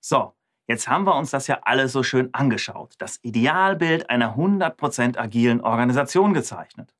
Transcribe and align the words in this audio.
So, 0.00 0.34
jetzt 0.66 0.88
haben 0.88 1.04
wir 1.04 1.16
uns 1.16 1.30
das 1.30 1.46
ja 1.46 1.60
alles 1.62 1.92
so 1.92 2.02
schön 2.02 2.32
angeschaut, 2.32 2.94
das 2.98 3.18
Idealbild 3.22 4.10
einer 4.10 4.36
100% 4.36 5.18
agilen 5.18 5.60
Organisation 5.60 6.34
gezeichnet. 6.34 6.94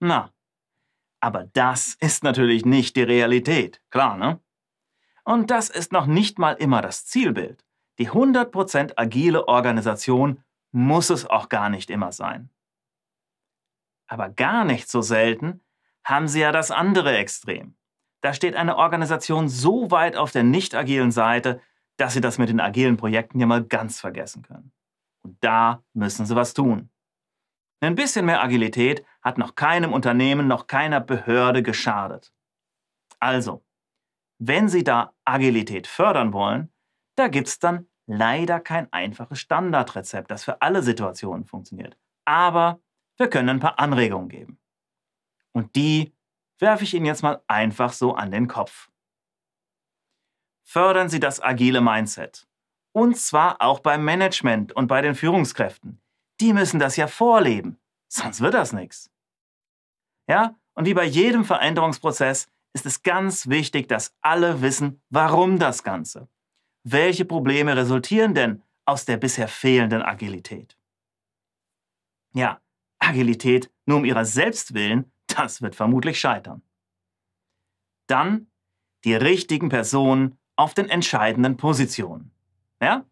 Na, 0.00 0.32
aber 1.20 1.44
das 1.52 1.94
ist 2.00 2.24
natürlich 2.24 2.64
nicht 2.64 2.96
die 2.96 3.02
Realität, 3.02 3.80
klar, 3.90 4.16
ne? 4.16 4.40
Und 5.24 5.50
das 5.50 5.70
ist 5.70 5.90
noch 5.90 6.06
nicht 6.06 6.38
mal 6.38 6.52
immer 6.52 6.82
das 6.82 7.04
Zielbild. 7.06 7.64
Die 7.98 8.10
100% 8.10 8.92
agile 8.96 9.48
Organisation 9.48 10.42
muss 10.70 11.10
es 11.10 11.26
auch 11.26 11.48
gar 11.48 11.68
nicht 11.68 11.90
immer 11.90 12.12
sein. 12.12 12.50
Aber 14.06 14.28
gar 14.28 14.64
nicht 14.64 14.88
so 14.88 15.00
selten 15.00 15.60
haben 16.04 16.28
Sie 16.28 16.40
ja 16.40 16.52
das 16.52 16.70
andere 16.70 17.16
Extrem. 17.16 17.74
Da 18.20 18.32
steht 18.32 18.54
eine 18.54 18.76
Organisation 18.76 19.48
so 19.48 19.90
weit 19.90 20.16
auf 20.16 20.30
der 20.30 20.44
nicht 20.44 20.74
agilen 20.74 21.10
Seite, 21.10 21.60
dass 21.96 22.12
Sie 22.14 22.20
das 22.20 22.38
mit 22.38 22.48
den 22.48 22.60
agilen 22.60 22.96
Projekten 22.96 23.40
ja 23.40 23.46
mal 23.46 23.64
ganz 23.64 24.00
vergessen 24.00 24.42
können. 24.42 24.72
Und 25.22 25.36
da 25.42 25.82
müssen 25.92 26.26
Sie 26.26 26.36
was 26.36 26.54
tun. 26.54 26.90
Ein 27.80 27.94
bisschen 27.94 28.26
mehr 28.26 28.42
Agilität 28.42 29.04
hat 29.22 29.38
noch 29.38 29.54
keinem 29.54 29.92
Unternehmen, 29.92 30.48
noch 30.48 30.66
keiner 30.66 31.00
Behörde 31.00 31.62
geschadet. 31.62 32.32
Also, 33.20 33.64
wenn 34.38 34.68
Sie 34.68 34.84
da 34.84 35.14
Agilität 35.24 35.86
fördern 35.86 36.32
wollen, 36.32 36.72
da 37.16 37.28
gibt 37.28 37.48
es 37.48 37.58
dann 37.58 37.88
leider 38.06 38.60
kein 38.60 38.92
einfaches 38.92 39.40
Standardrezept, 39.40 40.30
das 40.30 40.44
für 40.44 40.62
alle 40.62 40.82
Situationen 40.82 41.44
funktioniert. 41.44 41.98
Aber 42.24 42.80
wir 43.16 43.28
können 43.28 43.48
ein 43.48 43.60
paar 43.60 43.78
Anregungen 43.78 44.28
geben. 44.28 44.58
Und 45.52 45.74
die 45.74 46.14
werfe 46.58 46.84
ich 46.84 46.94
Ihnen 46.94 47.06
jetzt 47.06 47.22
mal 47.22 47.42
einfach 47.46 47.92
so 47.92 48.14
an 48.14 48.30
den 48.30 48.46
Kopf. 48.46 48.90
Fördern 50.68 51.08
Sie 51.08 51.20
das 51.20 51.40
agile 51.40 51.80
Mindset. 51.80 52.48
Und 52.92 53.16
zwar 53.16 53.62
auch 53.62 53.78
beim 53.78 54.04
Management 54.04 54.72
und 54.72 54.88
bei 54.88 55.00
den 55.00 55.14
Führungskräften. 55.14 56.00
Die 56.40 56.52
müssen 56.52 56.80
das 56.80 56.96
ja 56.96 57.06
vorleben, 57.06 57.78
sonst 58.08 58.40
wird 58.40 58.54
das 58.54 58.72
nichts. 58.72 59.10
Ja, 60.28 60.56
und 60.74 60.86
wie 60.86 60.94
bei 60.94 61.04
jedem 61.04 61.44
Veränderungsprozess 61.44 62.48
ist 62.74 62.84
es 62.84 63.02
ganz 63.02 63.48
wichtig, 63.48 63.88
dass 63.88 64.14
alle 64.20 64.60
wissen, 64.60 65.00
warum 65.08 65.60
das 65.60 65.84
Ganze. 65.84 66.28
Welche 66.82 67.24
Probleme 67.24 67.76
resultieren 67.76 68.34
denn 68.34 68.62
aus 68.84 69.04
der 69.04 69.18
bisher 69.18 69.48
fehlenden 69.48 70.02
Agilität? 70.02 70.76
Ja, 72.34 72.60
Agilität 72.98 73.70
nur 73.86 73.98
um 73.98 74.04
ihrer 74.04 74.24
selbst 74.24 74.74
willen, 74.74 75.12
das 75.28 75.62
wird 75.62 75.76
vermutlich 75.76 76.18
scheitern. 76.18 76.62
Dann 78.08 78.50
die 79.04 79.14
richtigen 79.14 79.68
Personen 79.68 80.38
auf 80.56 80.74
den 80.74 80.88
entscheidenden 80.88 81.56
Positionen. 81.56 82.30
Ja? 82.80 83.04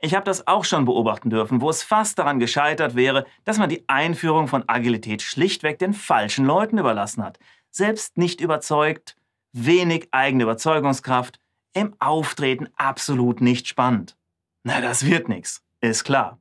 Ich 0.00 0.14
habe 0.14 0.24
das 0.24 0.46
auch 0.48 0.64
schon 0.64 0.84
beobachten 0.84 1.30
dürfen, 1.30 1.60
wo 1.60 1.70
es 1.70 1.82
fast 1.84 2.18
daran 2.18 2.40
gescheitert 2.40 2.96
wäre, 2.96 3.24
dass 3.44 3.58
man 3.58 3.68
die 3.68 3.88
Einführung 3.88 4.48
von 4.48 4.64
Agilität 4.68 5.22
schlichtweg 5.22 5.78
den 5.78 5.94
falschen 5.94 6.44
Leuten 6.44 6.78
überlassen 6.78 7.22
hat. 7.22 7.38
Selbst 7.70 8.18
nicht 8.18 8.40
überzeugt, 8.40 9.16
wenig 9.52 10.08
eigene 10.10 10.42
Überzeugungskraft, 10.42 11.38
im 11.72 11.94
Auftreten 12.00 12.68
absolut 12.76 13.40
nicht 13.40 13.68
spannend. 13.68 14.16
Na, 14.64 14.80
das 14.80 15.06
wird 15.06 15.28
nichts, 15.28 15.62
ist 15.80 16.04
klar. 16.04 16.38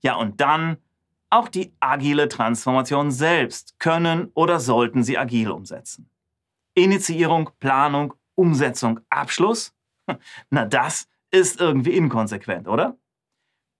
Ja, 0.00 0.14
und 0.14 0.40
dann 0.40 0.78
auch 1.30 1.48
die 1.48 1.72
agile 1.80 2.28
Transformation 2.28 3.10
selbst 3.10 3.80
können 3.80 4.30
oder 4.34 4.60
sollten 4.60 5.02
Sie 5.02 5.18
agil 5.18 5.50
umsetzen. 5.50 6.08
Initiierung, 6.74 7.50
Planung, 7.58 8.14
Umsetzung, 8.34 9.00
Abschluss? 9.10 9.74
Na, 10.50 10.64
das 10.64 11.08
ist 11.30 11.60
irgendwie 11.60 11.96
inkonsequent, 11.96 12.68
oder? 12.68 12.96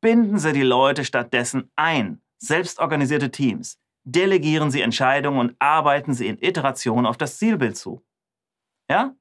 Binden 0.01 0.39
Sie 0.39 0.53
die 0.53 0.63
Leute 0.63 1.05
stattdessen 1.05 1.71
ein, 1.77 2.21
selbstorganisierte 2.39 3.31
Teams, 3.31 3.79
delegieren 4.05 4.71
Sie 4.71 4.83
Entscheidungen 4.83 5.39
und 5.41 5.57
arbeiten 5.59 6.13
Sie 6.13 6.29
in 6.29 6.39
Iteration 6.43 7.07
auf 7.07 7.17
das 7.17 7.39
Zielbild 7.39 7.77
zu. 7.77 8.05
Ja? 8.91 9.15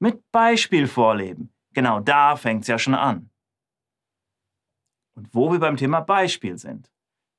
Mit 0.00 0.30
Beispiel 0.30 0.86
vorleben. 0.86 1.52
Genau 1.72 2.00
da 2.00 2.36
fängt 2.36 2.62
es 2.62 2.68
ja 2.68 2.78
schon 2.78 2.94
an. 2.94 3.30
Und 5.14 5.34
wo 5.34 5.50
wir 5.50 5.58
beim 5.58 5.76
Thema 5.76 6.00
Beispiel 6.00 6.58
sind, 6.58 6.90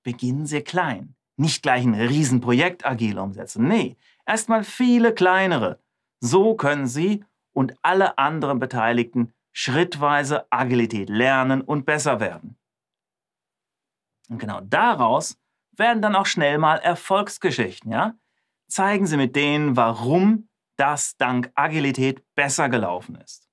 beginnen 0.03 0.46
Sie 0.46 0.62
klein. 0.62 1.16
Nicht 1.38 1.64
gleich 1.64 1.85
ein 1.85 1.94
Riesenprojekt 1.94 2.85
agil 2.85 3.18
umsetzen. 3.18 3.68
Nee, 3.68 3.96
erstmal 4.25 4.64
viele 4.64 5.14
kleinere. 5.14 5.80
So 6.19 6.56
können 6.56 6.88
Sie 6.88 7.24
und 7.54 7.76
alle 7.82 8.18
anderen 8.18 8.60
Beteiligten 8.60 9.34
schrittweise 9.52 10.52
Agilität 10.52 11.10
lernen 11.10 11.62
und 11.62 11.86
besser 11.86 12.20
werden. 12.20 12.58
Und 14.30 14.40
genau 14.40 14.62
daraus 14.62 15.38
werden 15.72 16.02
dann 16.02 16.16
auch 16.16 16.26
schnell 16.26 16.58
mal 16.58 16.78
Erfolgsgeschichten, 16.78 17.92
ja? 17.92 18.16
Zeigen 18.68 19.08
Sie 19.08 19.18
mit 19.18 19.36
denen, 19.36 19.76
warum 19.76 20.50
das 20.78 21.18
dank 21.18 21.52
Agilität 21.56 22.24
besser 22.36 22.70
gelaufen 22.70 23.16
ist. 23.16 23.50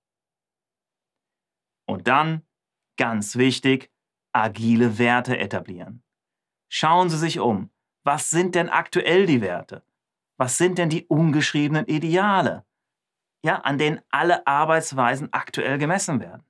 Und 1.87 2.07
dann, 2.09 2.47
ganz 2.99 3.37
wichtig, 3.37 3.91
agile 4.33 4.99
Werte 4.99 5.39
etablieren. 5.39 6.03
Schauen 6.69 7.09
Sie 7.09 7.17
sich 7.19 7.39
um. 7.39 7.71
Was 8.05 8.29
sind 8.31 8.55
denn 8.55 8.69
aktuell 8.69 9.27
die 9.27 9.41
Werte? 9.41 9.83
Was 10.37 10.59
sind 10.59 10.79
denn 10.79 10.91
die 10.91 11.07
ungeschriebenen 11.07 11.87
Ideale? 11.87 12.66
Ja, 13.45 13.61
an 13.61 13.79
denen 13.79 14.01
alle 14.11 14.47
Arbeitsweisen 14.47 15.33
aktuell 15.33 15.79
gemessen 15.79 16.21
werden. 16.21 16.45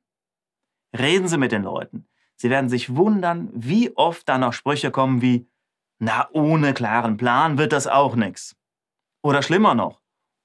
Reden 0.97 1.29
Sie 1.29 1.39
mit 1.39 1.53
den 1.53 1.63
Leuten. 1.63 2.09
Sie 2.37 2.51
werden 2.51 2.69
sich 2.69 2.95
wundern, 2.95 3.51
wie 3.53 3.95
oft 3.97 4.29
da 4.29 4.39
noch 4.39 4.53
Sprüche 4.53 4.91
kommen 4.91 5.23
wie, 5.23 5.49
na, 5.99 6.29
ohne 6.33 6.75
klaren 6.75 7.17
Plan 7.17 7.59
wird 7.59 7.73
das 7.73 7.87
auch 7.87 8.15
nichts. 8.15 8.57
Oder 9.23 9.43
schlimmer 9.43 9.75
noch, 9.75 10.03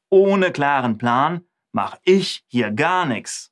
ohne 0.09 0.51
klaren 0.51 0.97
Plan 0.97 1.45
mache 1.71 1.99
ich 2.03 2.45
hier 2.47 2.71
gar 2.71 3.05
nichts. 3.05 3.51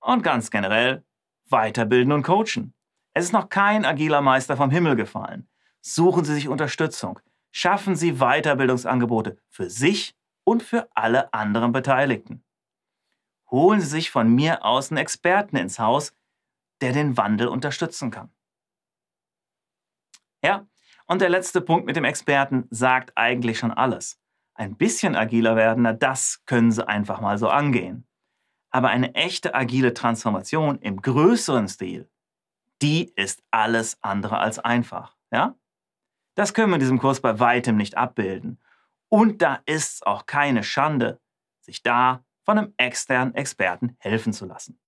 Und 0.00 0.22
ganz 0.22 0.50
generell 0.50 1.04
weiterbilden 1.48 2.12
und 2.12 2.22
coachen. 2.22 2.74
Es 3.12 3.24
ist 3.24 3.32
noch 3.32 3.48
kein 3.48 3.84
agiler 3.84 4.22
Meister 4.22 4.56
vom 4.56 4.70
Himmel 4.70 4.96
gefallen. 4.96 5.48
Suchen 5.80 6.24
Sie 6.24 6.34
sich 6.34 6.48
Unterstützung. 6.48 7.20
Schaffen 7.50 7.96
Sie 7.96 8.14
Weiterbildungsangebote 8.14 9.38
für 9.48 9.68
sich 9.68 10.14
und 10.50 10.64
für 10.64 10.88
alle 10.96 11.32
anderen 11.32 11.70
Beteiligten. 11.70 12.42
Holen 13.52 13.80
Sie 13.80 13.86
sich 13.86 14.10
von 14.10 14.34
mir 14.34 14.64
aus 14.64 14.90
einen 14.90 14.98
Experten 14.98 15.54
ins 15.54 15.78
Haus, 15.78 16.12
der 16.80 16.92
den 16.92 17.16
Wandel 17.16 17.46
unterstützen 17.46 18.10
kann. 18.10 18.32
Ja, 20.42 20.66
und 21.06 21.20
der 21.20 21.28
letzte 21.28 21.60
Punkt 21.60 21.86
mit 21.86 21.94
dem 21.94 22.02
Experten 22.02 22.66
sagt 22.70 23.12
eigentlich 23.14 23.60
schon 23.60 23.70
alles. 23.70 24.20
Ein 24.54 24.76
bisschen 24.76 25.14
agiler 25.14 25.54
werden, 25.54 25.84
na 25.84 25.92
das 25.92 26.42
können 26.46 26.72
Sie 26.72 26.86
einfach 26.86 27.20
mal 27.20 27.38
so 27.38 27.48
angehen. 27.48 28.08
Aber 28.70 28.88
eine 28.88 29.14
echte 29.14 29.54
agile 29.54 29.94
Transformation 29.94 30.80
im 30.80 31.00
größeren 31.00 31.68
Stil, 31.68 32.10
die 32.82 33.12
ist 33.14 33.44
alles 33.52 33.98
andere 34.02 34.38
als 34.38 34.58
einfach. 34.58 35.16
Ja? 35.30 35.54
Das 36.34 36.54
können 36.54 36.70
wir 36.70 36.76
in 36.76 36.80
diesem 36.80 36.98
Kurs 36.98 37.20
bei 37.20 37.38
weitem 37.38 37.76
nicht 37.76 37.96
abbilden. 37.96 38.58
Und 39.10 39.42
da 39.42 39.60
ist 39.66 39.94
es 39.94 40.02
auch 40.02 40.24
keine 40.24 40.62
Schande, 40.62 41.20
sich 41.60 41.82
da 41.82 42.24
von 42.44 42.58
einem 42.58 42.74
externen 42.76 43.34
Experten 43.34 43.96
helfen 43.98 44.32
zu 44.32 44.46
lassen. 44.46 44.80